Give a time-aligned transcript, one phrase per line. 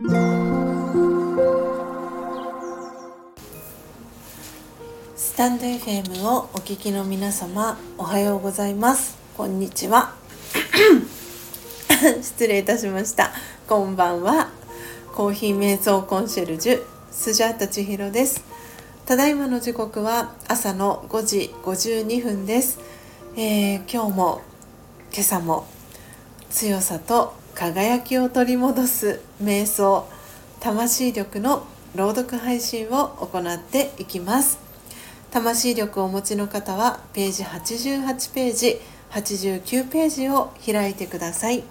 [0.00, 0.06] ス
[5.36, 9.18] タンド FM をお聞きの皆様おはようございます。
[9.36, 10.14] こんにちは。
[12.22, 13.32] 失礼いたしました。
[13.68, 14.50] こんばんは。
[15.16, 18.44] コーヒー瞑想コンシェルジュスジャータ千尋です。
[19.04, 22.78] ただいまの時刻は朝の5時52分です、
[23.34, 24.42] えー、今日も
[25.12, 25.66] 今朝も
[26.50, 30.06] 強さと輝きを取り戻す瞑想
[30.60, 34.60] 魂力の朗読配信を行っていきます。
[35.32, 41.64] 魂力をお持ちの方はページ88ページ89ページを開いてください。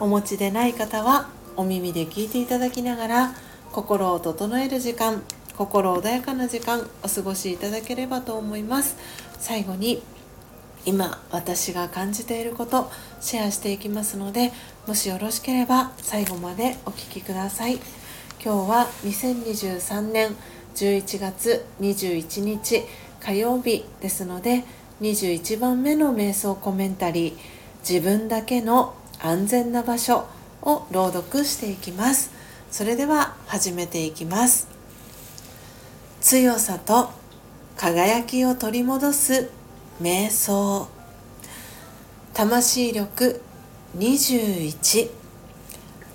[0.00, 3.34] お持ちでない方はお耳で聞いていただきながら
[3.70, 5.22] 心を整える時間
[5.56, 8.96] 心穏やかな時間お過ごしいただければと思います。
[9.38, 10.02] 最後に
[10.86, 14.52] 今私が感じていることシェアしていきますので
[14.86, 17.78] もしよろしければ最後までお聴きください。
[18.42, 20.34] 今日は2023年
[20.74, 22.82] 11月21日
[23.20, 24.64] 火曜日ですので
[25.02, 27.36] 21番目の瞑想コメンタリー
[27.86, 30.26] 自分だけの安全な場所
[30.62, 32.30] を朗読していきます。
[32.70, 34.68] それでは始めていきます。
[36.20, 37.10] 強さと
[37.76, 39.50] 輝きを取り戻す
[40.00, 40.88] 瞑想。
[42.32, 43.42] 魂力
[43.98, 45.10] 21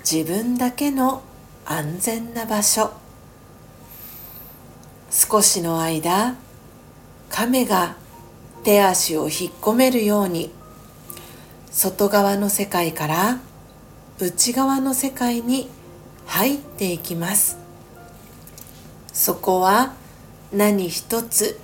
[0.00, 1.22] 自分だけの
[1.64, 2.90] 安全な場所。
[5.10, 6.34] 少しの間
[7.30, 7.96] 亀が
[8.64, 10.50] 手足を引っ込めるように
[11.70, 13.38] 外側の世界から
[14.18, 15.68] 内側の世界に
[16.26, 17.56] 入っていきます。
[19.12, 19.94] そこは
[20.52, 21.60] 何一つ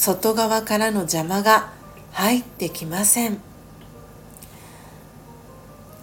[0.00, 1.74] 外側からの邪魔が
[2.12, 3.36] 入ってきません。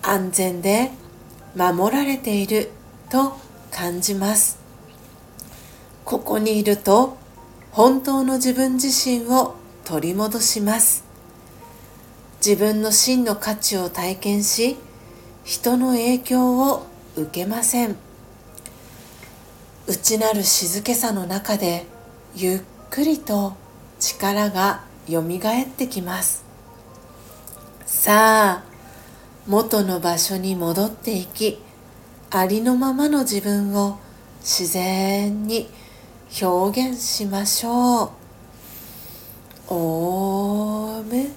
[0.03, 0.91] 安全で
[1.55, 2.69] 守られている
[3.09, 3.35] と
[3.71, 4.59] 感じます。
[6.05, 7.17] ここにいると
[7.71, 11.03] 本当の自分自身を取り戻します。
[12.45, 14.77] 自分の真の価値を体験し
[15.43, 16.85] 人の影響を
[17.15, 17.95] 受けません。
[19.87, 21.87] 内なる静けさの中で
[22.35, 22.59] ゆっ
[22.91, 23.53] くりと
[23.99, 26.45] 力がよみがえってきます。
[27.85, 28.63] さあ
[29.47, 31.59] 元の場所に戻っていき
[32.29, 33.97] ありのままの自分を
[34.41, 35.69] 自然に
[36.41, 38.09] 表現しましょう。
[39.69, 41.31] オーム。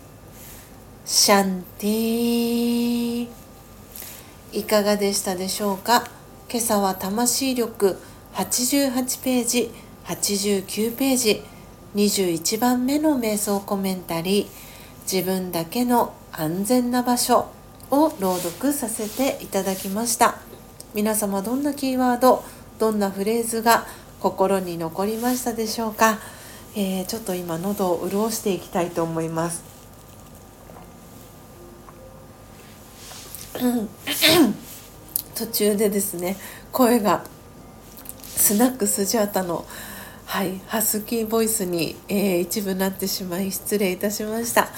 [1.06, 3.28] シャンティ
[4.52, 6.04] いかがでしたでしょうか？
[6.48, 7.96] 今朝は魂力
[8.34, 9.70] 88ページ
[10.04, 11.42] 89ページ。
[11.94, 14.46] 21番目の瞑想コメンタリー
[15.12, 17.48] 自分だけの安全な場所
[17.90, 20.38] を朗読させていただきました。
[20.94, 22.44] 皆様どんなキーワード
[22.78, 23.86] どんなフレーズが
[24.20, 26.18] 心に残りましたでしょうか、
[26.76, 29.64] えー、ちょっと今喉を潤していきたいと思います。
[35.34, 36.36] 途中でですね
[36.70, 37.24] 声が
[38.24, 39.64] スナックスジャータの
[40.30, 44.68] はい、ハスキーボイスに、えー、一部なってしまい失礼いたしました、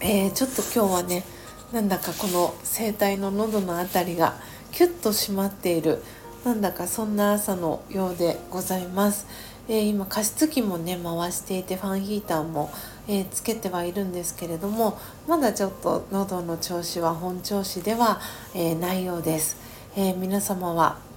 [0.00, 1.24] えー、ちょっと今日はね
[1.72, 4.36] なんだかこの声帯の喉の辺りが
[4.72, 6.02] キュッと締まっている
[6.42, 9.26] なんだかそんな朝のようでございます、
[9.68, 12.70] えー、今加湿器もね回していてファンヒーターも、
[13.08, 14.98] えつけてはいるんですけれども
[15.28, 18.22] まだちょっと喉の調子は本調子では、
[18.54, 19.58] えないようです、
[19.98, 21.10] え皆様は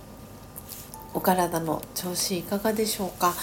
[1.14, 3.34] お体の調子いかがでしょうか、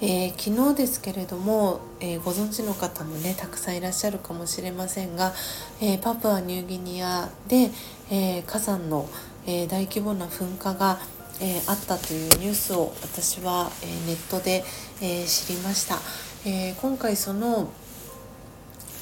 [0.00, 5.32] えー、昨日ですけれども、えー、ご存知の方もねたくさんいらっしゃるかもしれませんが、
[5.80, 7.70] えー、パプアニューギニアで、
[8.10, 9.08] え火山の、
[9.46, 10.98] え大規模な噴火が、
[11.40, 14.64] えあったというニュースを私は、えネットで、
[15.00, 15.98] え知りました、
[16.44, 17.68] え今回その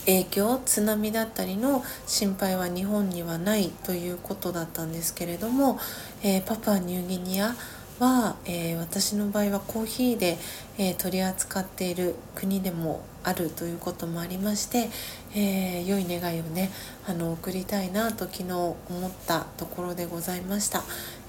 [0.07, 5.79] 影響津波だったりの心配は日本にはないということだったんですけれども、
[6.23, 7.55] えパプアニューギニア
[8.01, 10.37] は、えー、私の場合はコーヒーで、
[10.79, 14.91] えー、取り扱っている国でもあるということもありまして、
[15.35, 16.71] えー、良い願いをね
[17.07, 18.77] あの送りたいなと昨日思
[19.09, 20.83] ったところでございました、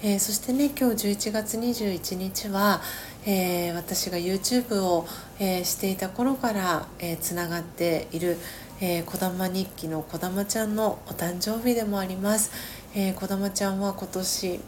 [0.03, 2.81] えそしてね今日11月21日は、
[3.25, 5.05] え私が YouTube を、
[5.39, 6.87] えしていた頃から
[7.19, 8.37] つな、えー、がっている
[8.81, 12.51] えー、こだま日記のこだまちゃんのお誕生日でもあります。
[12.93, 14.59] えー、こだまちゃんは今年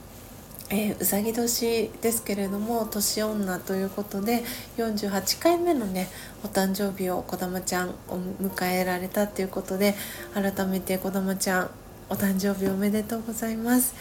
[0.69, 4.43] えー、うさぎ年ですけれども年女ということで
[4.77, 6.09] 48回目のね
[6.43, 7.93] お誕生日をこだまちゃんを
[8.41, 9.95] 迎えられたっていうことで
[10.33, 11.69] 改めてこだまちゃん
[12.09, 13.93] お誕生日おめでとうございます。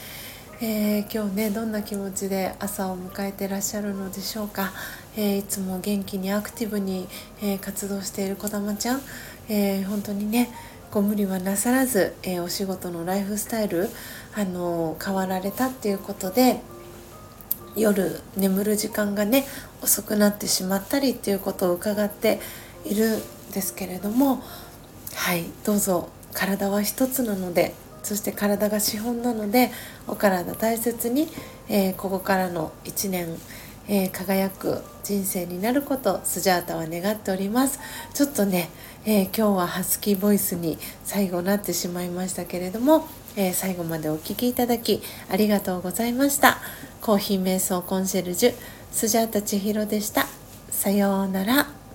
[0.58, 4.72] えー、今日ねどんな気持ちで朝を迎えてらっしゃるのでしょうか、
[5.14, 7.06] えー、いつも元気にアクティブに、
[7.42, 9.02] え、活動しているこだまちゃん、
[9.50, 10.48] え本当にね
[10.90, 13.90] ご無理はなさらず、えお仕事のライフスタイル、
[14.36, 16.60] あの変わられたっていうことで
[17.74, 19.46] 夜眠る時間がね
[19.82, 22.38] 遅くなってしまったりっていうことを伺って
[22.84, 23.22] いるん
[23.52, 24.42] ですけれども
[25.14, 29.72] はいどうぞ体は一つなのでそして体が資本なので
[30.06, 31.28] お体大切に、
[31.68, 33.28] えー、ここからの1年、
[33.88, 37.80] えー、輝く人生になることスジャータは願っております。
[38.14, 38.68] ちょっとね、
[39.04, 46.58] えー、今日はハスキーボイスに最後なってしまいましたけれども、え最後までお聴きいただきありがとうございました。
[47.00, 48.54] コーヒー瞑想コンシェルジュ
[48.90, 50.26] スジャータ千尋でした。
[50.70, 51.85] さようなら。